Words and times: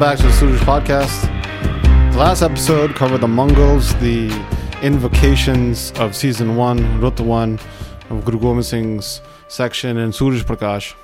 back 0.00 0.16
to 0.16 0.22
the 0.22 0.32
Suraj 0.32 0.60
podcast. 0.60 2.12
The 2.12 2.18
last 2.18 2.40
episode 2.40 2.94
covered 2.94 3.20
the 3.20 3.28
Mongols, 3.28 3.94
the 3.96 4.30
invocations 4.80 5.92
of 5.96 6.16
season 6.16 6.56
one, 6.56 7.02
Rut 7.02 7.20
1 7.20 7.60
of 8.08 8.24
Guru 8.24 8.40
Gobind 8.40 8.64
Singh's 8.64 9.20
section 9.48 9.98
in 9.98 10.10
Suraj 10.10 10.42
Prakash. 10.44 10.94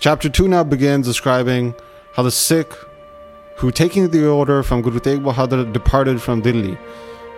Chapter 0.00 0.28
2 0.28 0.48
now 0.48 0.64
begins 0.64 1.06
describing 1.06 1.76
how 2.14 2.24
the 2.24 2.32
Sikh, 2.32 2.72
who 3.54 3.70
taking 3.70 4.10
the 4.10 4.26
order 4.26 4.64
from 4.64 4.82
Guru 4.82 4.98
Tegh 4.98 5.22
Bahadur 5.22 5.72
departed 5.72 6.20
from 6.20 6.40
Delhi, 6.40 6.76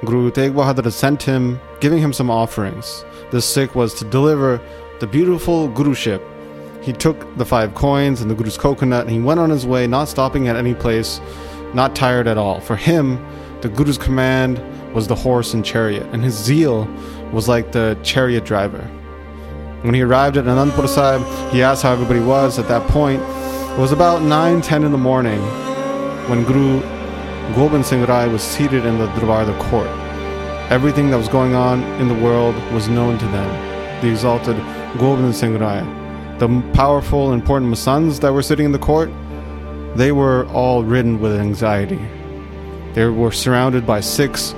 Guru 0.06 0.30
Tegh 0.30 0.54
Bahadur 0.54 0.90
sent 0.90 1.22
him, 1.22 1.60
giving 1.80 1.98
him 1.98 2.14
some 2.14 2.30
offerings. 2.30 3.04
The 3.32 3.42
Sikh 3.42 3.74
was 3.74 3.92
to 3.96 4.06
deliver 4.06 4.62
the 5.00 5.06
beautiful 5.06 5.68
Guruship 5.68 6.22
he 6.82 6.92
took 6.92 7.36
the 7.38 7.44
five 7.44 7.74
coins 7.74 8.20
and 8.20 8.30
the 8.30 8.34
Guru's 8.34 8.58
coconut 8.58 9.02
and 9.02 9.10
he 9.10 9.20
went 9.20 9.38
on 9.38 9.50
his 9.50 9.64
way, 9.64 9.86
not 9.86 10.08
stopping 10.08 10.48
at 10.48 10.56
any 10.56 10.74
place, 10.74 11.20
not 11.74 11.94
tired 11.94 12.26
at 12.26 12.36
all. 12.36 12.60
For 12.60 12.76
him, 12.76 13.24
the 13.60 13.68
Guru's 13.68 13.96
command 13.96 14.60
was 14.92 15.06
the 15.06 15.14
horse 15.14 15.54
and 15.54 15.64
chariot, 15.64 16.06
and 16.12 16.22
his 16.22 16.34
zeal 16.34 16.86
was 17.32 17.48
like 17.48 17.72
the 17.72 17.96
chariot 18.02 18.44
driver. 18.44 18.82
When 19.82 19.94
he 19.94 20.02
arrived 20.02 20.36
at 20.36 20.44
Anandpur 20.44 20.88
Sahib, 20.88 21.22
he 21.52 21.62
asked 21.62 21.82
how 21.82 21.92
everybody 21.92 22.20
was 22.20 22.58
at 22.58 22.68
that 22.68 22.86
point. 22.90 23.22
It 23.22 23.78
was 23.78 23.92
about 23.92 24.22
9 24.22 24.60
10 24.60 24.84
in 24.84 24.92
the 24.92 24.98
morning 24.98 25.40
when 26.28 26.44
Guru 26.44 26.80
Gobind 27.54 27.86
Singh 27.86 28.04
Rai 28.04 28.28
was 28.28 28.42
seated 28.42 28.84
in 28.84 28.98
the 28.98 29.06
Darbar, 29.14 29.44
the 29.44 29.58
court. 29.70 29.88
Everything 30.70 31.10
that 31.10 31.16
was 31.16 31.28
going 31.28 31.54
on 31.54 31.82
in 32.00 32.08
the 32.08 32.14
world 32.14 32.54
was 32.72 32.88
known 32.88 33.18
to 33.18 33.26
them. 33.26 34.02
The 34.02 34.10
exalted 34.10 34.56
Gobind 34.98 35.34
Singh 35.34 35.58
Rai 35.58 35.82
the 36.38 36.48
powerful, 36.74 37.32
important 37.32 37.72
Masands 37.72 38.20
that 38.20 38.32
were 38.32 38.42
sitting 38.42 38.66
in 38.66 38.72
the 38.72 38.78
court, 38.78 39.10
they 39.94 40.12
were 40.12 40.46
all 40.48 40.82
ridden 40.82 41.20
with 41.20 41.38
anxiety. 41.38 42.00
They 42.94 43.06
were 43.06 43.30
surrounded 43.30 43.86
by 43.86 44.00
Sikhs 44.00 44.54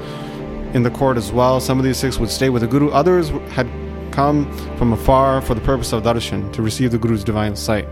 in 0.75 0.83
the 0.83 0.91
court 0.91 1.17
as 1.17 1.33
well. 1.33 1.61
Some 1.61 1.79
of 1.79 1.85
these 1.85 1.99
Sikhs 1.99 2.19
would 2.19 2.31
stay 2.31 2.51
with 2.51 2.63
the 2.63 2.69
Guru. 2.69 2.91
Others 2.91 3.31
had 3.51 3.69
come 4.13 4.51
from 4.77 4.93
afar 4.93 5.41
for 5.41 5.55
the 5.55 5.61
purpose 5.61 5.93
of 5.93 6.03
darshan, 6.05 6.53
to 6.53 6.63
receive 6.63 6.91
the 6.93 6.99
Guru's 6.99 7.25
divine 7.25 7.57
sight. 7.57 7.89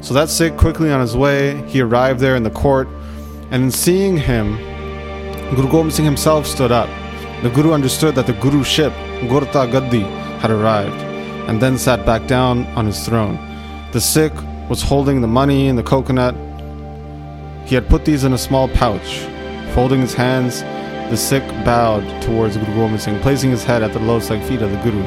So 0.00 0.12
that 0.14 0.28
Sikh 0.28 0.56
quickly 0.56 0.90
on 0.90 1.00
his 1.00 1.16
way, 1.16 1.62
he 1.68 1.80
arrived 1.80 2.20
there 2.20 2.36
in 2.36 2.42
the 2.42 2.50
court, 2.50 2.88
and 3.50 3.64
in 3.64 3.70
seeing 3.70 4.16
him, 4.16 4.56
Guru 5.54 5.70
Gobind 5.70 5.94
Singh 5.94 6.04
himself 6.04 6.46
stood 6.46 6.72
up. 6.72 6.88
The 7.42 7.50
Guru 7.50 7.72
understood 7.72 8.14
that 8.16 8.26
the 8.26 8.32
Guru 8.34 8.64
ship, 8.64 8.92
Gurta 9.28 9.70
Gaddi, 9.70 10.02
had 10.40 10.50
arrived 10.50 11.13
and 11.48 11.60
then 11.60 11.78
sat 11.78 12.04
back 12.06 12.26
down 12.26 12.64
on 12.76 12.86
his 12.86 13.04
throne. 13.04 13.38
The 13.92 14.00
Sikh 14.00 14.34
was 14.68 14.82
holding 14.82 15.20
the 15.20 15.26
money 15.26 15.68
and 15.68 15.78
the 15.78 15.82
coconut. 15.82 16.34
He 17.66 17.74
had 17.74 17.88
put 17.88 18.04
these 18.04 18.24
in 18.24 18.32
a 18.32 18.38
small 18.38 18.68
pouch. 18.68 19.18
Folding 19.74 20.00
his 20.00 20.14
hands, 20.14 20.62
the 21.10 21.16
Sikh 21.16 21.46
bowed 21.64 22.22
towards 22.22 22.56
Guru 22.56 22.74
Gobind 22.74 23.00
Singh, 23.00 23.20
placing 23.20 23.50
his 23.50 23.62
head 23.62 23.82
at 23.82 23.92
the 23.92 23.98
lotus 23.98 24.30
like 24.30 24.42
feet 24.44 24.62
of 24.62 24.70
the 24.70 24.78
Guru. 24.78 25.02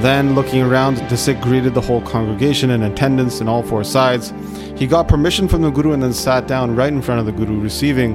Then, 0.00 0.34
looking 0.34 0.62
around, 0.62 0.96
the 1.08 1.16
Sikh 1.16 1.40
greeted 1.40 1.74
the 1.74 1.80
whole 1.80 2.00
congregation 2.02 2.70
and 2.70 2.84
attendance 2.84 3.40
in 3.40 3.48
all 3.48 3.62
four 3.62 3.84
sides. 3.84 4.32
He 4.76 4.86
got 4.86 5.08
permission 5.08 5.48
from 5.48 5.62
the 5.62 5.70
Guru 5.70 5.92
and 5.92 6.02
then 6.02 6.12
sat 6.12 6.46
down 6.46 6.76
right 6.76 6.92
in 6.92 7.02
front 7.02 7.20
of 7.20 7.26
the 7.26 7.32
Guru, 7.32 7.60
receiving 7.60 8.14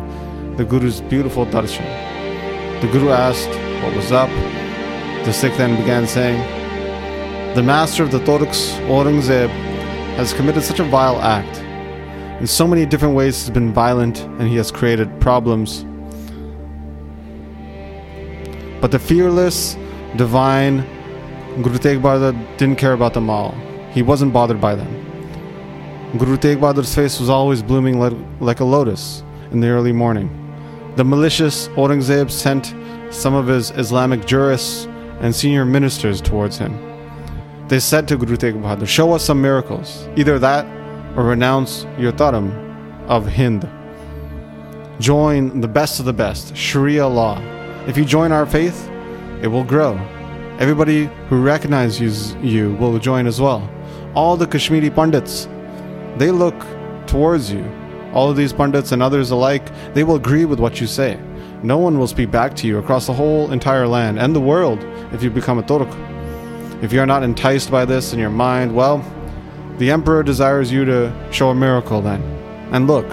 the 0.55 0.65
Guru's 0.65 1.01
beautiful 1.01 1.45
darshan. 1.45 1.83
The 2.81 2.88
Guru 2.88 3.09
asked 3.09 3.49
what 3.83 3.95
was 3.95 4.11
up. 4.11 4.29
The 5.25 5.31
Sikh 5.31 5.57
then 5.57 5.79
began 5.79 6.07
saying, 6.07 6.39
the 7.55 7.61
master 7.61 8.01
of 8.01 8.11
the 8.11 8.17
Turks, 8.25 8.71
Aurangzeb, 8.89 9.47
eh, 9.47 10.15
has 10.15 10.33
committed 10.33 10.63
such 10.63 10.79
a 10.79 10.83
vile 10.83 11.21
act. 11.21 11.59
In 12.41 12.47
so 12.47 12.67
many 12.67 12.83
different 12.83 13.13
ways, 13.13 13.39
he's 13.39 13.51
been 13.51 13.71
violent 13.71 14.21
and 14.21 14.47
he 14.47 14.55
has 14.55 14.71
created 14.71 15.21
problems. 15.21 15.85
But 18.81 18.89
the 18.89 18.97
fearless, 18.97 19.77
divine 20.15 20.79
Guru 21.61 21.77
Tegh 21.77 22.01
Bahadur 22.01 22.57
didn't 22.57 22.79
care 22.79 22.93
about 22.93 23.13
them 23.13 23.29
all. 23.29 23.51
He 23.91 24.01
wasn't 24.01 24.33
bothered 24.33 24.59
by 24.59 24.73
them. 24.73 24.91
Guru 26.17 26.37
Tegh 26.37 26.57
Bahadur's 26.57 26.93
face 26.95 27.19
was 27.19 27.29
always 27.29 27.61
blooming 27.61 27.99
like, 27.99 28.13
like 28.39 28.59
a 28.61 28.65
lotus 28.65 29.23
in 29.51 29.59
the 29.59 29.67
early 29.67 29.91
morning. 29.91 30.27
The 30.95 31.03
malicious 31.03 31.67
Aurangzeb 31.69 32.31
sent 32.31 32.73
some 33.13 33.35
of 33.35 33.45
his 33.45 33.69
Islamic 33.71 34.25
jurists 34.25 34.85
and 35.21 35.35
senior 35.35 35.65
ministers 35.65 36.19
towards 36.19 36.57
him. 36.57 36.92
They 37.69 37.79
said 37.79 38.07
to 38.09 38.18
Guru 38.18 38.35
Tegh 38.35 38.62
Bahadur, 38.62 38.88
Show 38.88 39.13
us 39.13 39.24
some 39.24 39.41
miracles. 39.41 40.07
Either 40.18 40.38
that 40.40 40.66
or 41.16 41.24
renounce 41.24 41.85
your 41.97 42.12
dharam 42.12 42.51
of 43.07 43.25
Hind. 43.28 43.69
Join 45.00 45.62
the 45.62 45.68
best 45.68 46.00
of 46.00 46.06
the 46.06 46.13
best, 46.13 46.56
Sharia 46.56 47.07
law. 47.07 47.41
If 47.88 47.97
you 47.97 48.06
join 48.06 48.31
our 48.31 48.46
faith, 48.46 48.90
it 49.41 49.47
will 49.47 49.63
grow. 49.63 49.96
Everybody 50.59 51.09
who 51.29 51.41
recognizes 51.41 52.35
you 52.35 52.75
will 52.75 53.00
join 53.00 53.28
as 53.28 53.41
well. 53.41 53.69
All 54.13 54.38
the 54.38 54.45
Kashmiri 54.45 54.90
Pandits, 54.90 55.47
they 56.18 56.31
look 56.31 56.56
towards 57.07 57.51
you. 57.51 57.66
All 58.13 58.30
of 58.30 58.38
these 58.38 58.53
Pandits 58.53 58.91
and 58.91 59.01
others 59.01 59.31
alike, 59.31 59.66
they 59.94 60.03
will 60.03 60.16
agree 60.16 60.45
with 60.45 60.59
what 60.59 60.80
you 60.80 60.88
say. 60.88 61.19
No 61.63 61.78
one 61.78 61.97
will 61.97 62.07
speak 62.07 62.30
back 62.30 62.56
to 62.57 62.68
you 62.68 62.78
across 62.78 63.07
the 63.07 63.13
whole 63.13 63.51
entire 63.51 63.88
land 63.88 64.19
and 64.19 64.35
the 64.35 64.41
world 64.41 64.84
if 65.13 65.24
you 65.24 65.30
become 65.30 65.57
a 65.59 65.63
Turk. 65.63 65.90
If 66.83 66.91
you 66.91 66.99
are 66.99 67.05
not 67.05 67.23
enticed 67.23 67.71
by 67.71 67.85
this 67.85 68.11
in 68.11 68.19
your 68.19 68.29
mind, 68.29 68.75
well, 68.75 68.97
the 69.77 69.89
Emperor 69.89 70.21
desires 70.21 70.69
you 70.69 70.83
to 70.83 71.13
show 71.31 71.47
a 71.47 71.55
miracle 71.55 72.01
then. 72.01 72.21
And 72.73 72.88
look, 72.88 73.05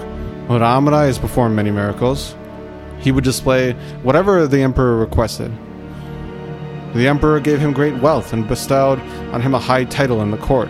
Ramrai 0.49 1.05
has 1.05 1.17
performed 1.17 1.55
many 1.55 1.71
miracles. 1.71 2.35
He 2.99 3.13
would 3.13 3.23
display 3.23 3.71
whatever 4.03 4.45
the 4.45 4.61
Emperor 4.61 4.97
requested. 4.97 5.53
The 6.95 7.07
Emperor 7.07 7.39
gave 7.39 7.59
him 7.61 7.71
great 7.71 7.95
wealth 8.01 8.33
and 8.33 8.45
bestowed 8.45 8.99
on 9.31 9.41
him 9.41 9.55
a 9.55 9.59
high 9.59 9.85
title 9.85 10.21
in 10.21 10.31
the 10.31 10.37
court. 10.37 10.67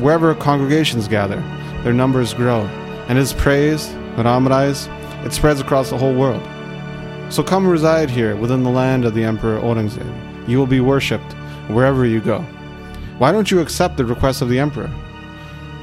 Wherever 0.00 0.34
congregations 0.34 1.06
gather, 1.06 1.40
their 1.84 1.92
numbers 1.92 2.34
grow, 2.34 2.62
and 3.06 3.16
his 3.16 3.32
praise, 3.32 3.86
Ramrai's, 4.16 4.88
it 5.24 5.32
spreads 5.32 5.60
across 5.60 5.90
the 5.90 5.98
whole 5.98 6.16
world. 6.16 6.42
So 7.32 7.44
come 7.44 7.68
reside 7.68 8.10
here 8.10 8.34
within 8.34 8.64
the 8.64 8.70
land 8.70 9.04
of 9.04 9.14
the 9.14 9.22
Emperor 9.22 9.60
Aurangzeb. 9.60 10.48
You 10.48 10.58
will 10.58 10.66
be 10.66 10.80
worshipped 10.80 11.36
wherever 11.74 12.04
you 12.04 12.20
go. 12.20 12.40
Why 13.18 13.32
don't 13.32 13.50
you 13.50 13.60
accept 13.60 13.96
the 13.96 14.04
request 14.04 14.42
of 14.42 14.48
the 14.48 14.58
emperor? 14.58 14.90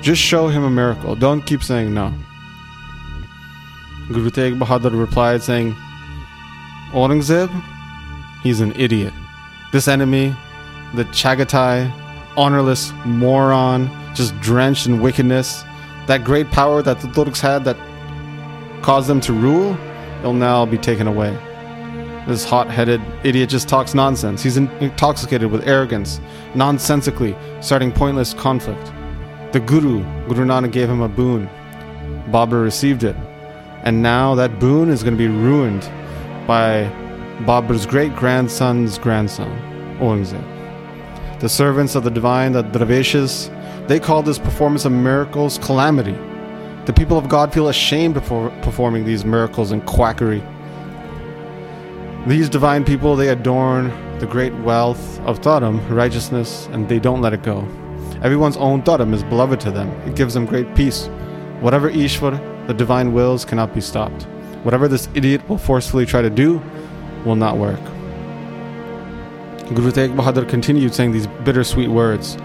Just 0.02 0.22
show 0.22 0.48
him 0.48 0.64
a 0.64 0.70
miracle. 0.70 1.16
Don't 1.16 1.46
keep 1.46 1.64
saying 1.64 1.94
no. 1.94 2.14
Guru 4.12 4.30
Tegh 4.30 4.58
Bahadur 4.58 4.98
replied, 4.98 5.44
saying, 5.44 5.76
Aurangzeb, 6.92 7.50
he's 8.42 8.62
an 8.62 8.72
idiot. 8.80 9.14
This 9.72 9.88
enemy, 9.88 10.36
the 10.96 11.04
Chagatai, 11.06 11.92
honorless 12.38 12.94
moron, 13.06 13.90
just 14.16 14.40
drenched 14.40 14.88
in 14.88 15.02
wickedness, 15.02 15.64
that 16.08 16.24
great 16.24 16.50
power 16.52 16.82
that 16.82 17.02
the 17.02 17.08
Turks 17.10 17.42
had 17.42 17.66
that 17.66 17.78
caused 18.82 19.10
them 19.10 19.20
to 19.22 19.34
rule, 19.34 19.78
will 20.24 20.34
now 20.34 20.66
be 20.66 20.78
taken 20.78 21.08
away. 21.08 21.38
This 22.28 22.44
hot 22.44 22.70
headed 22.70 23.02
idiot 23.24 23.50
just 23.50 23.70
talks 23.70 23.94
nonsense. 23.94 24.44
He's 24.44 24.58
intoxicated 24.58 25.50
with 25.50 25.66
arrogance, 25.66 26.20
nonsensically 26.56 27.36
starting 27.62 27.90
pointless 27.90 28.34
conflict. 28.34 28.92
The 29.54 29.62
Guru, 29.62 30.04
Guru 30.28 30.46
Nanak, 30.46 30.74
gave 30.74 30.90
him 30.90 31.02
a 31.02 31.08
boon. 31.08 31.50
Babur 32.30 32.62
received 32.62 33.06
it. 33.06 33.16
And 33.84 34.04
now 34.04 34.36
that 34.36 34.60
boon 34.60 34.90
is 34.90 35.04
going 35.04 35.14
to 35.14 35.18
be 35.18 35.30
ruined 35.30 35.84
by 36.46 36.92
Babur's 37.46 37.86
great 37.86 38.14
grandson's 38.14 38.98
grandson, 38.98 39.50
Aurangzeb. 40.00 41.40
The 41.40 41.48
servants 41.48 41.96
of 41.96 42.04
the 42.04 42.12
divine, 42.12 42.52
the 42.52 42.64
Darveshas, 42.64 43.50
they 43.88 44.02
call 44.02 44.22
this 44.22 44.38
performance 44.38 44.84
of 44.84 44.92
miracles 44.92 45.60
calamity. 45.60 46.18
The 46.86 46.94
people 46.94 47.18
of 47.18 47.30
God 47.30 47.54
feel 47.54 47.70
ashamed 47.70 48.18
of 48.18 48.24
performing 48.62 49.06
these 49.06 49.24
miracles 49.24 49.72
and 49.72 49.86
quackery. 49.86 50.44
These 52.28 52.50
divine 52.50 52.84
people, 52.84 53.16
they 53.16 53.30
adorn 53.30 53.88
the 54.20 54.26
great 54.26 54.54
wealth 54.56 55.18
of 55.22 55.40
Dharam, 55.40 55.80
righteousness, 55.90 56.68
and 56.74 56.90
they 56.90 57.00
don't 57.00 57.22
let 57.22 57.32
it 57.32 57.42
go. 57.42 57.60
Everyone's 58.22 58.58
own 58.58 58.82
Dharam 58.82 59.14
is 59.14 59.24
beloved 59.24 59.62
to 59.62 59.72
them. 59.72 59.90
It 60.06 60.18
gives 60.18 60.34
them 60.34 60.46
great 60.46 60.76
peace. 60.76 61.08
Whatever 61.62 61.90
Ishwar, 61.90 62.68
the 62.68 62.74
divine 62.74 63.14
wills, 63.14 63.46
cannot 63.46 63.74
be 63.74 63.80
stopped. 63.80 64.24
Whatever 64.64 64.90
this 64.90 65.08
idiot 65.14 65.48
will 65.48 65.58
forcefully 65.58 66.06
try 66.06 66.22
to 66.22 66.30
do 66.30 66.62
will 67.24 67.38
not 67.38 67.56
work. 67.56 67.80
Guru 69.74 69.92
Tegh 69.92 70.14
Bahadur 70.14 70.50
continued 70.50 70.94
saying 70.94 71.14
these 71.14 71.28
bittersweet 71.46 71.90
words, 71.90 72.38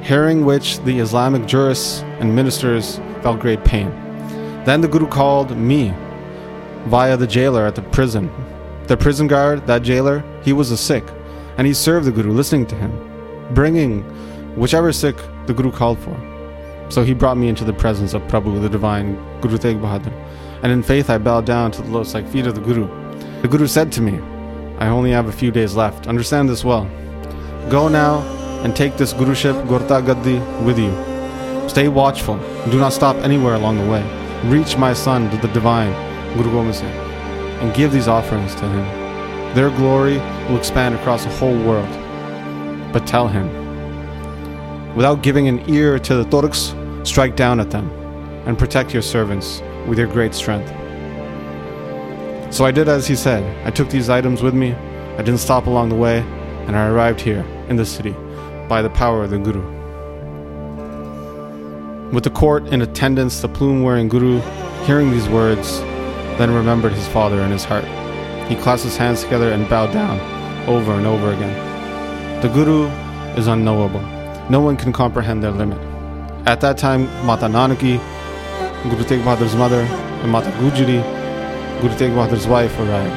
hearing 0.00 0.46
which 0.46 0.78
the 0.84 0.98
Islamic 0.98 1.44
jurists 1.44 2.00
and 2.20 2.34
ministers 2.34 2.96
felt 3.20 3.38
great 3.38 3.62
pain. 3.64 3.90
Then 4.64 4.80
the 4.80 4.88
Guru 4.88 5.08
called 5.08 5.54
me 5.54 5.92
via 6.86 7.18
the 7.18 7.26
jailer 7.26 7.66
at 7.66 7.74
the 7.74 7.82
prison 7.82 8.30
the 8.86 8.96
prison 8.96 9.26
guard, 9.26 9.66
that 9.66 9.82
jailer, 9.82 10.22
he 10.42 10.52
was 10.52 10.70
a 10.70 10.76
Sikh, 10.76 11.04
and 11.56 11.66
he 11.66 11.72
served 11.72 12.06
the 12.06 12.12
Guru, 12.12 12.32
listening 12.32 12.66
to 12.66 12.74
him, 12.74 12.92
bringing 13.54 14.02
whichever 14.56 14.92
Sikh 14.92 15.16
the 15.46 15.54
Guru 15.54 15.72
called 15.72 15.98
for. 15.98 16.14
So 16.90 17.02
he 17.02 17.14
brought 17.14 17.38
me 17.38 17.48
into 17.48 17.64
the 17.64 17.72
presence 17.72 18.12
of 18.12 18.22
Prabhu, 18.22 18.60
the 18.60 18.68
divine 18.68 19.14
Guru 19.40 19.56
Tegh 19.56 19.80
Bahadur. 19.80 20.12
And 20.62 20.70
in 20.70 20.82
faith, 20.82 21.08
I 21.08 21.16
bowed 21.16 21.46
down 21.46 21.70
to 21.72 21.82
the 21.82 21.90
lotus 21.90 22.12
like 22.12 22.28
feet 22.28 22.46
of 22.46 22.54
the 22.54 22.60
Guru. 22.60 22.86
The 23.40 23.48
Guru 23.48 23.66
said 23.66 23.90
to 23.92 24.02
me, 24.02 24.18
I 24.78 24.88
only 24.88 25.12
have 25.12 25.28
a 25.28 25.32
few 25.32 25.50
days 25.50 25.74
left. 25.74 26.06
Understand 26.06 26.48
this 26.48 26.64
well. 26.64 26.84
Go 27.70 27.88
now 27.88 28.20
and 28.64 28.76
take 28.76 28.96
this 28.98 29.14
Guruship 29.14 29.66
Gurta 29.66 30.04
Gaddi 30.04 30.64
with 30.64 30.78
you. 30.78 30.92
Stay 31.68 31.88
watchful. 31.88 32.36
Do 32.70 32.78
not 32.78 32.92
stop 32.92 33.16
anywhere 33.16 33.54
along 33.54 33.78
the 33.78 33.90
way. 33.90 34.02
Reach 34.44 34.76
my 34.76 34.92
son 34.92 35.30
to 35.30 35.36
the 35.38 35.48
divine 35.54 35.92
Guru 36.36 36.50
Gobind 36.50 36.74
Singh 36.74 37.03
and 37.64 37.74
give 37.74 37.92
these 37.92 38.08
offerings 38.08 38.54
to 38.56 38.68
him. 38.68 39.54
Their 39.54 39.70
glory 39.70 40.18
will 40.48 40.58
expand 40.58 40.94
across 40.94 41.24
the 41.24 41.30
whole 41.30 41.56
world. 41.64 41.88
But 42.92 43.06
tell 43.06 43.26
him, 43.26 43.48
without 44.94 45.22
giving 45.22 45.48
an 45.48 45.68
ear 45.68 45.98
to 45.98 46.14
the 46.16 46.24
Turks, 46.24 46.74
strike 47.04 47.36
down 47.36 47.60
at 47.60 47.70
them 47.70 47.90
and 48.46 48.58
protect 48.58 48.92
your 48.92 49.00
servants 49.00 49.62
with 49.86 49.98
your 49.98 50.08
great 50.08 50.34
strength. 50.34 50.68
So 52.54 52.66
I 52.66 52.70
did 52.70 52.86
as 52.86 53.06
he 53.06 53.16
said. 53.16 53.42
I 53.66 53.70
took 53.70 53.88
these 53.88 54.10
items 54.10 54.42
with 54.42 54.52
me. 54.52 54.74
I 55.14 55.22
didn't 55.22 55.38
stop 55.38 55.66
along 55.66 55.88
the 55.88 55.96
way, 55.96 56.18
and 56.66 56.76
I 56.76 56.88
arrived 56.88 57.20
here 57.20 57.46
in 57.68 57.76
the 57.76 57.86
city 57.86 58.14
by 58.68 58.82
the 58.82 58.90
power 58.90 59.24
of 59.24 59.30
the 59.30 59.38
Guru. 59.38 59.64
With 62.12 62.24
the 62.24 62.30
court 62.30 62.66
in 62.66 62.82
attendance, 62.82 63.40
the 63.40 63.48
plume 63.48 63.82
wearing 63.82 64.08
Guru, 64.08 64.40
hearing 64.84 65.10
these 65.10 65.28
words, 65.28 65.80
then 66.38 66.52
remembered 66.52 66.92
his 66.92 67.06
father 67.08 67.40
in 67.40 67.50
his 67.50 67.64
heart. 67.64 67.84
He 68.48 68.56
clasped 68.56 68.84
his 68.84 68.96
hands 68.96 69.22
together 69.22 69.52
and 69.52 69.68
bowed 69.68 69.92
down 69.92 70.20
over 70.68 70.92
and 70.92 71.06
over 71.06 71.32
again. 71.32 72.40
The 72.42 72.48
Guru 72.48 72.86
is 73.36 73.46
unknowable. 73.46 74.02
No 74.50 74.60
one 74.60 74.76
can 74.76 74.92
comprehend 74.92 75.42
their 75.42 75.50
limit. 75.50 75.78
At 76.46 76.60
that 76.60 76.76
time, 76.76 77.04
Mata 77.24 77.46
Nanaki, 77.46 77.98
Guru 78.90 79.04
Tegh 79.04 79.22
Bahadur's 79.22 79.56
mother, 79.56 79.80
and 79.80 80.30
Mata 80.30 80.50
Gujari, 80.50 81.00
Guru 81.80 81.94
Tegh 81.94 82.14
Bahadur's 82.14 82.46
wife, 82.46 82.78
arrived. 82.78 83.14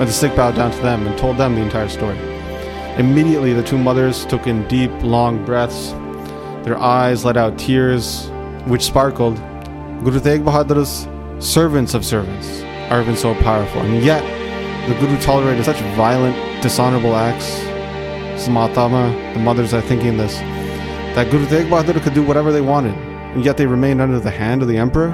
And 0.00 0.08
the 0.08 0.12
Sikh 0.12 0.34
bowed 0.34 0.56
down 0.56 0.72
to 0.72 0.78
them 0.78 1.06
and 1.06 1.16
told 1.16 1.36
them 1.36 1.54
the 1.54 1.60
entire 1.60 1.88
story. 1.88 2.18
Immediately, 2.98 3.52
the 3.52 3.62
two 3.62 3.78
mothers 3.78 4.26
took 4.26 4.48
in 4.48 4.66
deep, 4.66 4.90
long 5.02 5.44
breaths. 5.44 5.90
Their 6.64 6.76
eyes 6.78 7.24
let 7.24 7.36
out 7.36 7.58
tears, 7.58 8.28
which 8.66 8.82
sparkled. 8.82 9.36
Guru 10.02 10.18
Tegh 10.18 10.42
Bahadur's 10.42 11.06
servants 11.38 11.94
of 11.94 12.04
servants 12.04 12.62
are 12.90 13.00
even 13.00 13.16
so 13.16 13.34
powerful, 13.36 13.80
and 13.80 14.02
yet 14.04 14.22
the 14.88 14.94
Guru 15.00 15.18
tolerated 15.20 15.64
such 15.64 15.80
violent, 15.96 16.36
dishonorable 16.62 17.14
acts. 17.14 17.60
Samatama, 18.42 19.34
the 19.34 19.40
mothers 19.40 19.72
are 19.72 19.80
thinking 19.80 20.16
this, 20.16 20.34
that 21.14 21.30
Guru 21.30 21.46
Tegh 21.46 21.68
Bahadur 21.68 22.02
could 22.02 22.14
do 22.14 22.22
whatever 22.22 22.52
they 22.52 22.60
wanted, 22.60 22.94
and 23.34 23.44
yet 23.44 23.56
they 23.56 23.66
remained 23.66 24.00
under 24.00 24.20
the 24.20 24.30
hand 24.30 24.62
of 24.62 24.68
the 24.68 24.76
emperor. 24.76 25.10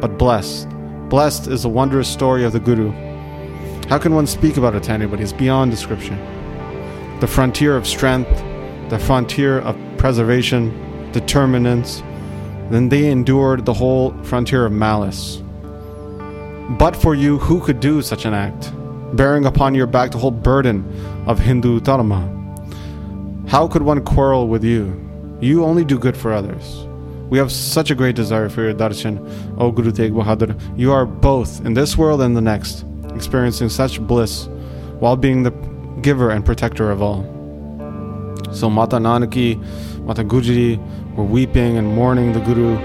But 0.00 0.18
blessed, 0.18 0.68
blessed 1.08 1.46
is 1.46 1.62
the 1.62 1.68
wondrous 1.68 2.08
story 2.08 2.44
of 2.44 2.52
the 2.52 2.60
Guru. 2.60 2.90
How 3.88 3.98
can 3.98 4.14
one 4.14 4.26
speak 4.26 4.56
about 4.56 4.74
it 4.74 4.82
to 4.84 4.92
anybody? 4.92 5.22
It's 5.22 5.32
beyond 5.32 5.70
description. 5.70 6.18
The 7.20 7.26
frontier 7.26 7.76
of 7.76 7.86
strength, 7.86 8.28
the 8.90 8.98
frontier 8.98 9.60
of 9.60 9.76
preservation, 9.96 11.10
determinants, 11.12 12.02
then 12.70 12.88
they 12.88 13.10
endured 13.10 13.64
the 13.64 13.72
whole 13.72 14.12
frontier 14.24 14.66
of 14.66 14.72
malice. 14.72 15.42
But 16.70 16.96
for 16.96 17.14
you, 17.14 17.38
who 17.38 17.60
could 17.60 17.78
do 17.78 18.02
such 18.02 18.24
an 18.24 18.34
act, 18.34 18.72
bearing 19.16 19.46
upon 19.46 19.74
your 19.74 19.86
back 19.86 20.10
the 20.10 20.18
whole 20.18 20.32
burden 20.32 20.84
of 21.26 21.38
Hindu 21.38 21.80
dharma? 21.80 22.32
How 23.46 23.68
could 23.68 23.82
one 23.82 24.04
quarrel 24.04 24.48
with 24.48 24.64
you? 24.64 25.00
You 25.40 25.64
only 25.64 25.84
do 25.84 25.96
good 25.96 26.16
for 26.16 26.32
others. 26.32 26.86
We 27.30 27.38
have 27.38 27.52
such 27.52 27.90
a 27.90 27.94
great 27.94 28.16
desire 28.16 28.48
for 28.48 28.62
your 28.62 28.74
darshan, 28.74 29.18
O 29.58 29.70
Guru 29.70 29.92
Tegh 29.92 30.10
Bahadur. 30.10 30.58
You 30.76 30.92
are 30.92 31.06
both 31.06 31.64
in 31.64 31.74
this 31.74 31.96
world 31.96 32.20
and 32.20 32.36
the 32.36 32.40
next, 32.40 32.84
experiencing 33.14 33.68
such 33.68 34.00
bliss 34.00 34.48
while 34.98 35.16
being 35.16 35.44
the 35.44 35.52
giver 36.02 36.30
and 36.30 36.44
protector 36.44 36.90
of 36.90 37.00
all. 37.00 37.22
So 38.52 38.68
Mata 38.68 38.96
Nanaki, 38.96 39.56
Mata 40.04 40.24
Gujari 40.24 40.78
were 41.14 41.24
weeping 41.24 41.76
and 41.76 41.86
mourning 41.94 42.32
the 42.32 42.40
Guru. 42.40 42.76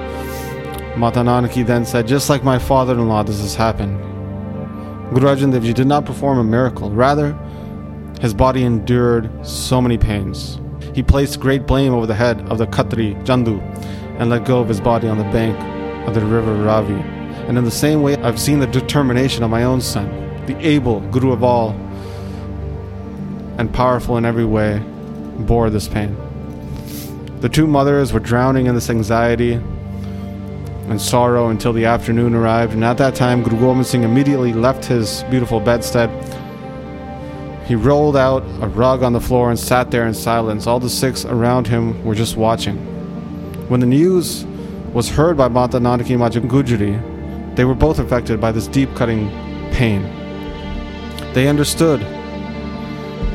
Mata 0.98 1.20
Nanaki 1.20 1.66
then 1.66 1.86
said, 1.86 2.06
Just 2.06 2.30
like 2.30 2.44
my 2.44 2.60
father 2.60 2.94
in 2.94 3.08
law, 3.08 3.24
this 3.24 3.40
has 3.40 3.56
happened. 3.56 3.98
Guru 5.14 5.28
Arjan 5.28 5.52
Dev 5.52 5.64
Ji 5.64 5.74
did 5.74 5.88
not 5.88 6.06
perform 6.06 6.38
a 6.38 6.44
miracle. 6.44 6.92
Rather, 6.92 7.34
his 8.20 8.34
body 8.34 8.64
endured 8.64 9.30
so 9.46 9.82
many 9.82 9.98
pains. 9.98 10.60
He 10.94 11.02
placed 11.02 11.40
great 11.40 11.66
blame 11.66 11.94
over 11.94 12.06
the 12.06 12.16
head 12.16 12.42
of 12.50 12.58
the 12.58 12.68
Khatri 12.68 13.16
Chandu 13.26 13.62
and 14.20 14.30
let 14.30 14.44
go 14.44 14.60
of 14.60 14.68
his 14.68 14.82
body 14.82 15.08
on 15.08 15.18
the 15.18 15.24
bank 15.26 15.58
of 16.08 16.14
the 16.14 16.22
river 16.22 16.54
Ravi. 16.56 16.94
And 17.48 17.58
in 17.58 17.64
the 17.64 17.72
same 17.72 18.02
way, 18.02 18.18
I've 18.18 18.40
seen 18.40 18.60
the 18.60 18.68
determination 18.68 19.44
of 19.44 19.50
my 19.50 19.64
own 19.64 19.80
son, 19.80 20.46
the 20.46 20.58
able 20.60 21.00
Guru 21.10 21.32
of 21.32 21.44
all, 21.44 21.72
and 23.58 23.74
powerful 23.74 24.18
in 24.18 24.26
every 24.26 24.46
way, 24.46 24.80
bore 25.40 25.70
this 25.70 25.88
pain. 25.88 26.18
The 27.40 27.50
two 27.50 27.66
mothers 27.66 28.12
were 28.12 28.20
drowning 28.20 28.66
in 28.66 28.76
this 28.76 28.90
anxiety 28.90 29.60
and 30.92 31.02
sorrow 31.02 31.50
until 31.50 31.74
the 31.74 31.86
afternoon 31.86 32.36
arrived, 32.36 32.74
and 32.74 32.84
at 32.84 32.98
that 32.98 33.16
time, 33.16 33.42
Guru 33.42 33.60
Gobind 33.60 33.88
Singh 33.88 34.04
immediately 34.04 34.54
left 34.54 34.86
his 34.86 35.24
beautiful 35.30 35.60
bedstead. 35.60 36.10
He 37.66 37.76
rolled 37.76 38.18
out 38.18 38.44
a 38.62 38.68
rug 38.68 39.02
on 39.02 39.14
the 39.14 39.22
floor 39.22 39.50
and 39.50 39.58
sat 39.58 39.90
there 39.90 40.06
in 40.06 40.14
silence. 40.14 40.68
All 40.68 40.80
the 40.80 40.90
Sikhs 40.90 41.26
around 41.26 41.68
him 41.68 42.04
were 42.04 42.14
just 42.14 42.36
watching. 42.36 42.78
When 43.70 43.80
the 43.80 43.86
news 43.86 44.46
was 44.94 45.10
heard 45.10 45.38
by 45.38 45.48
Mata 45.48 45.80
Nanaki 45.80 46.18
Mata 46.18 46.42
Gujari, 46.42 47.56
they 47.56 47.64
were 47.64 47.74
both 47.74 48.00
affected 48.00 48.42
by 48.42 48.52
this 48.52 48.68
deep 48.68 48.94
cutting 48.96 49.30
pain. 49.72 50.04
They 51.34 51.48
understood 51.48 52.02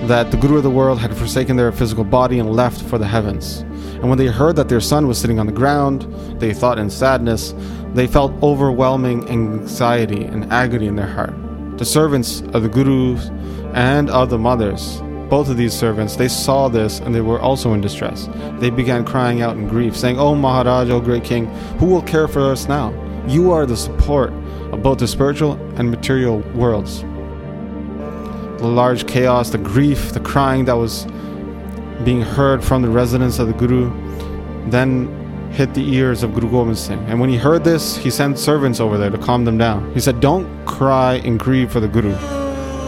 that 0.07 0.31
the 0.31 0.37
Guru 0.37 0.59
of 0.59 0.63
the 0.63 0.71
world 0.71 1.01
had 1.01 1.17
forsaken 1.17 1.57
their 1.57 1.73
physical 1.73 2.05
body 2.05 2.39
and 2.39 2.55
left 2.55 2.81
for 2.83 2.97
the 2.97 3.07
heavens. 3.07 3.61
And 3.97 4.09
when 4.09 4.19
they 4.19 4.27
heard 4.27 4.55
that 4.57 4.69
their 4.69 4.81
son 4.81 5.09
was 5.09 5.19
sitting 5.19 5.41
on 5.41 5.47
the 5.47 5.53
ground, 5.53 6.03
they 6.41 6.55
thought 6.55 6.79
in 6.79 6.91
sadness, 6.91 7.55
they 7.93 8.07
felt 8.07 8.33
overwhelming 8.43 9.29
anxiety 9.29 10.25
and 10.25 10.53
agony 10.53 10.87
in 10.87 10.95
their 10.95 11.09
heart. 11.09 11.35
The 11.79 11.85
servants 11.85 12.43
of 12.53 12.63
the 12.63 12.69
Gurus 12.69 13.31
and 13.75 14.09
of 14.11 14.31
the 14.31 14.39
mothers, 14.39 15.01
both 15.29 15.49
of 15.49 15.57
these 15.57 15.75
servants, 15.75 16.15
they 16.15 16.29
saw 16.29 16.69
this 16.69 17.01
and 17.01 17.13
they 17.13 17.21
were 17.21 17.41
also 17.41 17.73
in 17.73 17.81
distress. 17.81 18.29
They 18.61 18.71
began 18.71 19.05
crying 19.05 19.43
out 19.43 19.57
in 19.57 19.67
grief, 19.67 19.97
saying, 19.97 20.21
O 20.21 20.37
Maharaj, 20.37 20.89
O 20.89 21.01
great 21.01 21.25
king, 21.25 21.47
who 21.79 21.87
will 21.87 22.03
care 22.03 22.29
for 22.29 22.53
us 22.53 22.69
now? 22.69 22.95
You 23.27 23.51
are 23.51 23.67
the 23.67 23.77
support 23.77 24.33
of 24.73 24.83
both 24.83 24.99
the 24.99 25.09
spiritual 25.09 25.55
and 25.77 25.91
material 25.91 26.41
worlds. 26.55 27.05
The 28.59 28.67
large 28.67 29.07
chaos, 29.07 29.51
the 29.51 29.59
grief, 29.59 30.13
the 30.13 30.21
crying 30.21 30.65
that 30.65 30.77
was 30.77 31.07
being 32.05 32.23
heard 32.23 32.65
from 32.65 32.83
the 32.83 32.89
residents 32.89 33.39
of 33.39 33.47
the 33.49 33.53
Guru 33.53 33.91
then 34.71 35.09
hit 35.53 35.73
the 35.75 35.95
ears 35.95 36.23
of 36.23 36.35
Guru 36.35 36.51
Gobind 36.51 36.77
Singh. 36.77 36.99
And 37.07 37.21
when 37.21 37.31
he 37.31 37.37
heard 37.37 37.65
this, 37.65 37.97
he 37.97 38.11
sent 38.11 38.39
servants 38.39 38.81
over 38.81 38.99
there 38.99 39.11
to 39.11 39.19
calm 39.19 39.45
them 39.45 39.57
down. 39.57 39.93
He 39.95 40.01
said, 40.01 40.21
Don't 40.21 40.47
cry 40.67 41.15
and 41.25 41.39
grieve 41.39 41.71
for 41.71 41.81
the 41.81 41.89
Guru. 41.89 42.15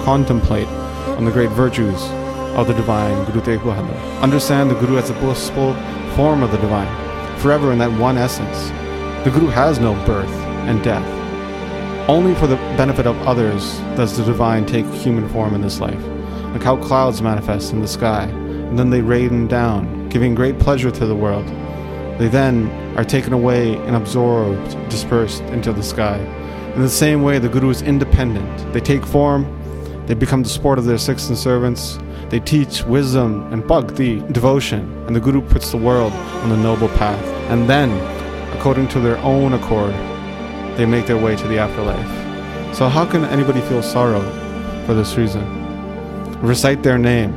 Contemplate 0.04 0.68
on 1.18 1.24
the 1.24 1.30
great 1.30 1.50
virtues 1.50 2.02
of 2.56 2.66
the 2.66 2.74
divine 2.74 3.24
Guru 3.26 3.40
Tegh 3.40 3.60
Bahadur. 3.60 4.20
Understand 4.20 4.70
the 4.70 4.74
Guru 4.74 4.98
as 4.98 5.10
a 5.10 5.14
blissful 5.14 5.74
form 6.14 6.42
of 6.42 6.50
the 6.50 6.58
divine, 6.58 6.88
forever 7.38 7.72
in 7.72 7.78
that 7.78 7.92
one 7.98 8.18
essence. 8.18 8.68
The 9.24 9.30
Guru 9.30 9.48
has 9.48 9.78
no 9.78 9.94
birth 10.04 10.28
and 10.68 10.82
death. 10.82 11.17
Only 12.08 12.34
for 12.36 12.46
the 12.46 12.56
benefit 12.78 13.06
of 13.06 13.18
others 13.28 13.76
does 13.94 14.16
the 14.16 14.24
divine 14.24 14.64
take 14.64 14.86
human 14.86 15.28
form 15.28 15.54
in 15.54 15.60
this 15.60 15.78
life, 15.78 16.02
like 16.54 16.62
how 16.62 16.78
clouds 16.78 17.20
manifest 17.20 17.74
in 17.74 17.82
the 17.82 17.86
sky, 17.86 18.22
and 18.22 18.78
then 18.78 18.88
they 18.88 19.02
rain 19.02 19.46
down, 19.46 20.08
giving 20.08 20.34
great 20.34 20.58
pleasure 20.58 20.90
to 20.90 21.04
the 21.04 21.14
world. 21.14 21.46
They 22.18 22.28
then 22.28 22.70
are 22.96 23.04
taken 23.04 23.34
away 23.34 23.76
and 23.76 23.94
absorbed, 23.94 24.70
dispersed 24.88 25.42
into 25.52 25.70
the 25.70 25.82
sky. 25.82 26.16
In 26.74 26.80
the 26.80 26.88
same 26.88 27.22
way, 27.22 27.38
the 27.38 27.50
Guru 27.50 27.68
is 27.68 27.82
independent. 27.82 28.72
They 28.72 28.80
take 28.80 29.04
form, 29.04 29.44
they 30.06 30.14
become 30.14 30.42
the 30.42 30.48
sport 30.48 30.78
of 30.78 30.86
their 30.86 30.96
Sikhs 30.96 31.28
and 31.28 31.36
servants, 31.36 31.98
they 32.30 32.40
teach 32.40 32.84
wisdom 32.84 33.52
and 33.52 33.66
bhakti, 33.68 34.20
devotion, 34.32 34.90
and 35.06 35.14
the 35.14 35.20
Guru 35.20 35.42
puts 35.42 35.72
the 35.72 35.76
world 35.76 36.14
on 36.14 36.48
the 36.48 36.56
noble 36.56 36.88
path. 36.88 37.22
And 37.50 37.68
then, 37.68 37.90
according 38.56 38.88
to 38.88 39.00
their 39.00 39.18
own 39.18 39.52
accord, 39.52 39.94
they 40.78 40.86
make 40.86 41.06
their 41.06 41.18
way 41.18 41.34
to 41.34 41.48
the 41.48 41.58
afterlife. 41.58 42.74
So, 42.74 42.88
how 42.88 43.04
can 43.04 43.24
anybody 43.24 43.60
feel 43.62 43.82
sorrow 43.82 44.22
for 44.86 44.94
this 44.94 45.16
reason? 45.16 45.44
Recite 46.40 46.84
their 46.84 46.98
name 46.98 47.32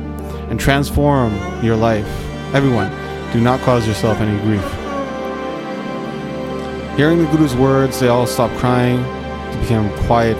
and 0.48 0.60
transform 0.60 1.32
your 1.62 1.74
life. 1.74 2.06
Everyone, 2.54 2.88
do 3.32 3.40
not 3.40 3.60
cause 3.60 3.84
yourself 3.84 4.18
any 4.20 4.40
grief. 4.42 4.62
Hearing 6.96 7.18
the 7.18 7.28
Guru's 7.32 7.56
words, 7.56 7.98
they 7.98 8.06
all 8.06 8.28
stopped 8.28 8.54
crying, 8.58 9.02
they 9.50 9.60
became 9.60 9.90
quiet, 10.06 10.36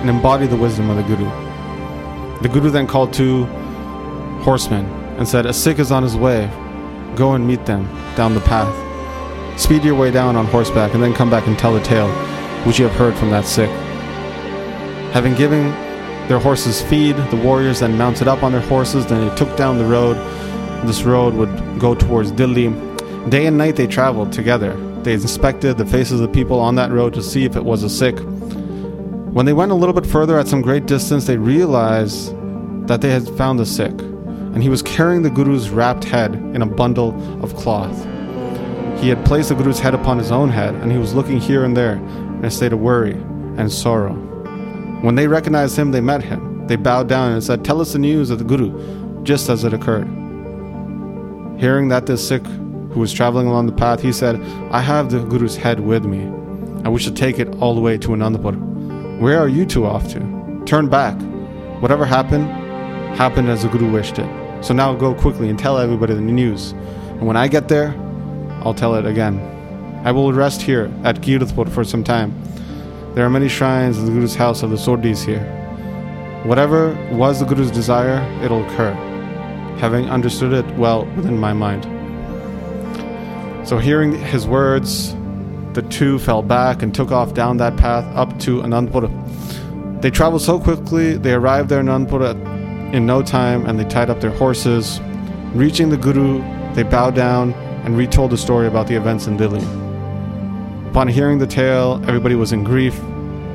and 0.00 0.08
embodied 0.08 0.48
the 0.48 0.56
wisdom 0.56 0.88
of 0.88 0.96
the 0.96 1.02
Guru. 1.02 1.28
The 2.40 2.48
Guru 2.48 2.70
then 2.70 2.86
called 2.86 3.12
two 3.12 3.44
horsemen 4.44 4.86
and 5.18 5.28
said, 5.28 5.44
A 5.44 5.52
Sikh 5.52 5.78
is 5.78 5.92
on 5.92 6.02
his 6.02 6.16
way. 6.16 6.50
Go 7.16 7.34
and 7.34 7.46
meet 7.46 7.66
them 7.66 7.84
down 8.16 8.32
the 8.32 8.40
path. 8.40 8.74
speed 9.60 9.84
your 9.84 9.94
way 9.94 10.10
down 10.10 10.36
on 10.36 10.46
horseback, 10.46 10.94
and 10.94 11.02
then 11.02 11.12
come 11.12 11.28
back 11.28 11.46
and 11.46 11.58
tell 11.58 11.74
the 11.74 11.82
tale 11.82 12.29
which 12.64 12.78
you 12.78 12.86
have 12.86 12.96
heard 12.96 13.14
from 13.14 13.30
that 13.30 13.46
Sikh. 13.46 13.70
Having 15.12 15.34
given 15.34 15.70
their 16.28 16.38
horses 16.38 16.80
feed, 16.82 17.16
the 17.16 17.40
warriors 17.42 17.80
then 17.80 17.98
mounted 17.98 18.28
up 18.28 18.42
on 18.42 18.52
their 18.52 18.60
horses, 18.60 19.06
then 19.06 19.26
they 19.26 19.34
took 19.34 19.56
down 19.56 19.78
the 19.78 19.84
road. 19.84 20.16
This 20.86 21.02
road 21.02 21.34
would 21.34 21.80
go 21.80 21.94
towards 21.94 22.30
Delhi. 22.30 22.68
Day 23.28 23.46
and 23.46 23.58
night 23.58 23.76
they 23.76 23.86
traveled 23.86 24.32
together. 24.32 24.74
They 25.02 25.14
inspected 25.14 25.78
the 25.78 25.86
faces 25.86 26.20
of 26.20 26.28
the 26.28 26.28
people 26.28 26.60
on 26.60 26.74
that 26.76 26.92
road 26.92 27.14
to 27.14 27.22
see 27.22 27.44
if 27.44 27.56
it 27.56 27.64
was 27.64 27.82
a 27.82 27.90
Sikh. 27.90 28.20
When 29.32 29.46
they 29.46 29.52
went 29.52 29.72
a 29.72 29.74
little 29.74 29.94
bit 29.94 30.06
further 30.06 30.38
at 30.38 30.46
some 30.46 30.60
great 30.60 30.86
distance, 30.86 31.26
they 31.26 31.38
realized 31.38 32.36
that 32.86 33.00
they 33.00 33.10
had 33.10 33.26
found 33.36 33.58
a 33.58 33.66
Sikh, 33.66 34.00
and 34.00 34.62
he 34.62 34.68
was 34.68 34.82
carrying 34.82 35.22
the 35.22 35.30
Guru's 35.30 35.70
wrapped 35.70 36.04
head 36.04 36.34
in 36.34 36.62
a 36.62 36.66
bundle 36.66 37.14
of 37.42 37.56
cloth. 37.56 37.96
He 39.00 39.08
had 39.08 39.24
placed 39.24 39.48
the 39.48 39.54
Guru's 39.54 39.80
head 39.80 39.94
upon 39.94 40.18
his 40.18 40.30
own 40.30 40.50
head, 40.50 40.74
and 40.74 40.92
he 40.92 40.98
was 40.98 41.14
looking 41.14 41.40
here 41.40 41.64
and 41.64 41.76
there 41.76 41.96
in 42.40 42.46
a 42.46 42.50
state 42.50 42.72
of 42.72 42.80
worry 42.80 43.12
and 43.58 43.70
sorrow. 43.70 44.14
When 45.02 45.14
they 45.14 45.28
recognized 45.28 45.76
him, 45.76 45.92
they 45.92 46.00
met 46.00 46.22
him. 46.22 46.66
They 46.66 46.76
bowed 46.76 47.06
down 47.06 47.32
and 47.32 47.44
said, 47.44 47.64
Tell 47.64 47.82
us 47.82 47.92
the 47.92 47.98
news 47.98 48.30
of 48.30 48.38
the 48.38 48.44
Guru, 48.44 49.22
just 49.24 49.50
as 49.50 49.62
it 49.62 49.74
occurred. 49.74 50.08
Hearing 51.58 51.88
that 51.88 52.06
this 52.06 52.26
Sikh 52.26 52.46
who 52.46 53.00
was 53.00 53.12
traveling 53.12 53.46
along 53.46 53.66
the 53.66 53.72
path, 53.72 54.00
he 54.00 54.10
said, 54.10 54.40
I 54.72 54.80
have 54.80 55.10
the 55.10 55.22
Guru's 55.22 55.54
head 55.54 55.80
with 55.80 56.06
me, 56.06 56.20
and 56.20 56.92
we 56.94 56.98
should 56.98 57.16
take 57.16 57.38
it 57.38 57.48
all 57.56 57.74
the 57.74 57.80
way 57.82 57.98
to 57.98 58.08
Anandapur. 58.08 59.18
Where 59.20 59.38
are 59.38 59.48
you 59.48 59.66
two 59.66 59.84
off 59.84 60.08
to? 60.12 60.62
Turn 60.64 60.88
back. 60.88 61.20
Whatever 61.82 62.06
happened, 62.06 62.46
happened 63.16 63.50
as 63.50 63.62
the 63.62 63.68
Guru 63.68 63.92
wished 63.92 64.18
it. 64.18 64.64
So 64.64 64.72
now 64.72 64.94
go 64.94 65.14
quickly 65.14 65.50
and 65.50 65.58
tell 65.58 65.76
everybody 65.78 66.14
the 66.14 66.20
news. 66.22 66.72
And 66.72 67.26
when 67.26 67.36
I 67.36 67.48
get 67.48 67.68
there, 67.68 67.94
I'll 68.62 68.74
tell 68.74 68.94
it 68.94 69.04
again. 69.04 69.59
I 70.02 70.12
will 70.12 70.32
rest 70.32 70.62
here 70.62 70.90
at 71.04 71.20
Kiratpur 71.20 71.68
for 71.70 71.84
some 71.84 72.02
time. 72.02 72.32
There 73.14 73.26
are 73.26 73.28
many 73.28 73.48
shrines 73.48 73.98
in 73.98 74.06
the 74.06 74.12
Guru's 74.12 74.34
house 74.34 74.62
of 74.62 74.70
the 74.70 74.76
Sodhis 74.76 75.24
here. 75.24 75.44
Whatever 76.44 76.94
was 77.12 77.40
the 77.40 77.44
Guru's 77.44 77.70
desire, 77.70 78.22
it'll 78.42 78.64
occur, 78.64 78.92
having 79.78 80.08
understood 80.08 80.54
it 80.54 80.64
well 80.76 81.04
within 81.16 81.36
my 81.36 81.52
mind. 81.52 81.84
So, 83.68 83.76
hearing 83.76 84.18
his 84.18 84.46
words, 84.46 85.14
the 85.74 85.82
two 85.90 86.18
fell 86.18 86.42
back 86.42 86.82
and 86.82 86.94
took 86.94 87.10
off 87.10 87.34
down 87.34 87.58
that 87.58 87.76
path 87.76 88.06
up 88.16 88.38
to 88.40 88.62
Anandpur. 88.62 90.00
They 90.00 90.10
traveled 90.10 90.40
so 90.40 90.58
quickly, 90.58 91.18
they 91.18 91.34
arrived 91.34 91.68
there 91.68 91.80
in 91.80 91.86
Anandpur 91.86 92.94
in 92.94 93.04
no 93.04 93.22
time 93.22 93.66
and 93.66 93.78
they 93.78 93.84
tied 93.84 94.08
up 94.08 94.22
their 94.22 94.30
horses. 94.30 94.98
Reaching 95.52 95.90
the 95.90 95.98
Guru, 95.98 96.40
they 96.74 96.84
bowed 96.84 97.14
down 97.14 97.52
and 97.84 97.98
retold 97.98 98.30
the 98.30 98.38
story 98.38 98.66
about 98.66 98.86
the 98.86 98.94
events 98.94 99.26
in 99.26 99.36
Delhi. 99.36 99.79
Upon 100.90 101.06
hearing 101.06 101.38
the 101.38 101.46
tale, 101.46 102.02
everybody 102.08 102.34
was 102.34 102.50
in 102.50 102.64
grief. 102.64 103.00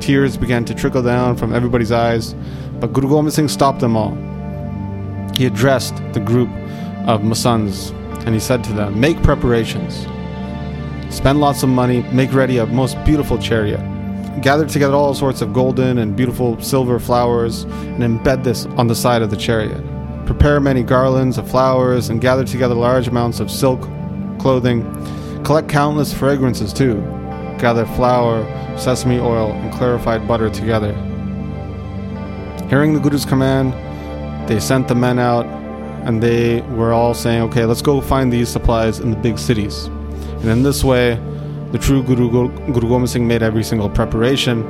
Tears 0.00 0.38
began 0.38 0.64
to 0.64 0.74
trickle 0.74 1.02
down 1.02 1.36
from 1.36 1.52
everybody's 1.52 1.92
eyes, 1.92 2.34
but 2.80 2.94
Guru 2.94 3.10
Gobind 3.10 3.34
Singh 3.34 3.48
stopped 3.48 3.80
them 3.80 3.94
all. 3.94 4.16
He 5.34 5.44
addressed 5.44 5.96
the 6.14 6.20
group 6.20 6.48
of 7.06 7.20
Masands 7.20 7.90
and 8.24 8.32
he 8.34 8.40
said 8.40 8.64
to 8.64 8.72
them, 8.72 8.98
Make 8.98 9.22
preparations. 9.22 10.06
Spend 11.14 11.38
lots 11.38 11.62
of 11.62 11.68
money, 11.68 12.00
make 12.04 12.32
ready 12.32 12.56
a 12.56 12.64
most 12.64 12.96
beautiful 13.04 13.36
chariot. 13.36 13.82
Gather 14.40 14.66
together 14.66 14.94
all 14.94 15.12
sorts 15.12 15.42
of 15.42 15.52
golden 15.52 15.98
and 15.98 16.16
beautiful 16.16 16.58
silver 16.62 16.98
flowers 16.98 17.64
and 17.64 17.98
embed 18.02 18.44
this 18.44 18.64
on 18.78 18.86
the 18.86 18.94
side 18.94 19.20
of 19.20 19.28
the 19.28 19.36
chariot. 19.36 19.84
Prepare 20.24 20.58
many 20.58 20.82
garlands 20.82 21.36
of 21.36 21.50
flowers 21.50 22.08
and 22.08 22.18
gather 22.18 22.44
together 22.44 22.74
large 22.74 23.08
amounts 23.08 23.40
of 23.40 23.50
silk 23.50 23.82
clothing. 24.38 24.82
Collect 25.44 25.68
countless 25.68 26.14
fragrances 26.14 26.72
too. 26.72 27.02
Gather 27.58 27.86
flour, 27.86 28.44
sesame 28.78 29.18
oil, 29.18 29.52
and 29.52 29.72
clarified 29.72 30.28
butter 30.28 30.50
together. 30.50 30.92
Hearing 32.68 32.94
the 32.94 33.00
Guru's 33.00 33.24
command, 33.24 33.72
they 34.48 34.60
sent 34.60 34.88
the 34.88 34.94
men 34.94 35.18
out 35.18 35.46
and 36.06 36.22
they 36.22 36.60
were 36.62 36.92
all 36.92 37.14
saying, 37.14 37.42
okay, 37.42 37.64
let's 37.64 37.82
go 37.82 38.00
find 38.00 38.32
these 38.32 38.48
supplies 38.48 39.00
in 39.00 39.10
the 39.10 39.16
big 39.16 39.38
cities. 39.38 39.86
And 40.40 40.46
in 40.46 40.62
this 40.62 40.84
way, 40.84 41.16
the 41.72 41.78
true 41.78 42.02
Guru, 42.02 42.30
Guru 42.30 42.88
Gobind 42.88 43.10
Singh 43.10 43.26
made 43.26 43.42
every 43.42 43.64
single 43.64 43.90
preparation. 43.90 44.64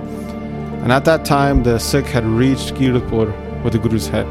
And 0.82 0.92
at 0.92 1.04
that 1.04 1.24
time, 1.24 1.62
the 1.62 1.78
Sikh 1.78 2.06
had 2.06 2.24
reached 2.24 2.74
Kiratpur 2.74 3.62
with 3.62 3.72
the 3.72 3.78
Guru's 3.78 4.06
head. 4.06 4.26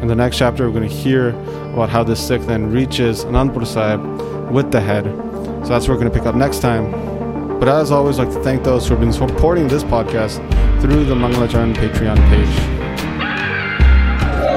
In 0.00 0.08
the 0.08 0.14
next 0.14 0.38
chapter, 0.38 0.66
we're 0.66 0.78
going 0.78 0.88
to 0.88 0.94
hear 0.94 1.30
about 1.72 1.90
how 1.90 2.04
this 2.04 2.26
Sikh 2.26 2.42
then 2.42 2.70
reaches 2.70 3.24
Anandpur 3.24 3.66
Sahib 3.66 4.00
with 4.50 4.70
the 4.70 4.80
head. 4.80 5.04
So 5.04 5.68
that's 5.68 5.88
what 5.88 5.94
we're 5.94 6.00
going 6.00 6.12
to 6.12 6.18
pick 6.18 6.26
up 6.26 6.34
next 6.34 6.60
time. 6.60 7.13
But 7.60 7.68
as 7.68 7.90
always, 7.90 8.18
I'd 8.18 8.26
like 8.28 8.34
to 8.36 8.42
thank 8.42 8.62
those 8.62 8.86
who 8.86 8.94
have 8.94 9.00
been 9.00 9.12
supporting 9.12 9.68
this 9.68 9.84
podcast 9.84 10.36
through 10.80 11.04
the 11.10 11.14
Mangalacharan 11.14 11.72
Patreon 11.80 12.18
page. 12.30 12.56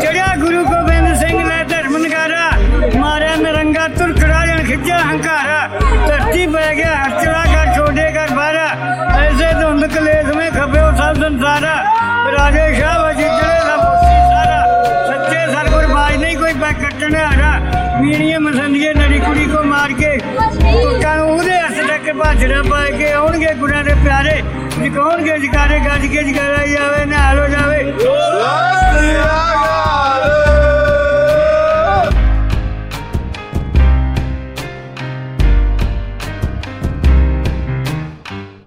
चढ़ा 0.03 0.29
गुरु 0.41 0.61
गोबिंद 0.71 1.07
सिंह 1.21 1.37
ने 1.49 1.59
दर्शन 1.71 2.03
करा 2.13 2.43
मारा 3.01 3.31
नरंगा 3.43 3.85
तुर्क 3.97 4.19
राजन 4.31 4.59
खिंचा 4.67 4.97
हंकारा 5.09 5.59
धरती 6.07 6.43
बह 6.53 6.67
गया 6.79 6.93
हस्तरा 7.03 7.43
का 7.53 7.63
छोटे 7.75 8.07
का 8.15 8.25
बारा 8.35 8.67
ऐसे 9.23 9.47
तो 9.53 9.61
धुंध 9.61 9.83
कलेश 9.95 10.27
में 10.37 10.49
खपे 10.57 10.83
सब 10.99 11.13
संसारा। 11.23 11.75
राजे 12.35 12.65
शाह 12.79 12.95
वजीरे 13.03 13.57
सब 13.67 13.81
सारा 14.31 14.59
सच्चे 15.09 15.41
सरगुर 15.53 15.85
बाज 15.95 16.13
नहीं 16.21 16.35
कोई 16.43 16.53
पै 16.61 16.71
कटने 16.83 17.23
हारा 17.23 17.51
मीणिया 18.01 18.39
मसंदिये 18.47 18.93
नड़ी 19.01 19.19
कुड़ी 19.25 19.45
को 19.53 19.63
मार 19.73 19.91
के 20.01 20.11
कानून 21.03 21.39
दे 21.45 21.55
हस्त 21.65 21.79
तक 21.89 22.05
भाजड़ा 22.21 22.61
पाए 22.69 22.86
कौन 25.07 25.21
गज 25.23 25.43
करे 25.51 25.77
गज 25.83 26.05
गज 26.13 26.31
करे 26.37 26.67
जावे 26.71 27.03
ना 27.11 27.19
आलो 27.27 27.47
जावे। 27.53 27.79